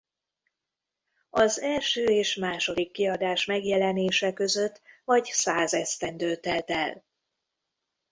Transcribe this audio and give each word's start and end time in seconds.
Az 1.29 1.59
első 1.59 2.03
és 2.03 2.35
második 2.35 2.91
kiadás 2.91 3.45
megjelenése 3.45 4.33
között 4.33 4.81
vagy 5.05 5.23
száz 5.25 5.73
esztendő 5.73 6.35
telt 6.35 6.69
el. 6.69 7.03